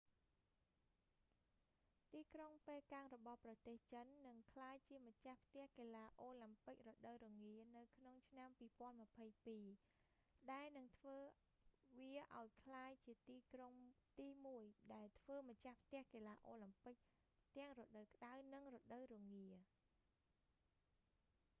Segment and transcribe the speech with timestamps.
[2.11, 8.49] ទីក្រុងប៉េកាំងរបស់ប្រទេសចិន នឹងក្លាយជាម្ចាស់ផ្ទះកីឡាអូឡាំពិករដូវរងារនៅក្នុងឆ្នាំ
[9.09, 11.17] 2022 ដែលនឹងធ្វើ
[11.99, 13.73] វាអោយក្លាយជាទីក្រុង
[14.19, 16.95] ទីមួយដែលធ្វើម្ចាស់ផ្ទះកីឡាអូឡាំពិក
[17.57, 19.47] ទាំងរដូវក្តៅ និងរដូវរងា